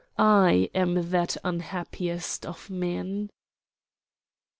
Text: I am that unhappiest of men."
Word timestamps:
I 0.17 0.67
am 0.73 1.11
that 1.11 1.37
unhappiest 1.43 2.43
of 2.47 2.71
men." 2.71 3.29